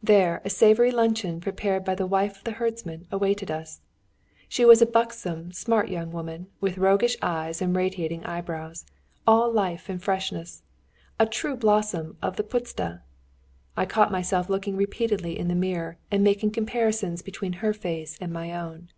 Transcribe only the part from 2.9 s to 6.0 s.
awaited us. She was a buxom, smart